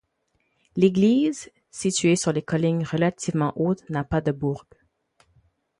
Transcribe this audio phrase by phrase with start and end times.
[0.77, 4.63] L'église, située sur les collines relativement hautes, n'a pas de bourg.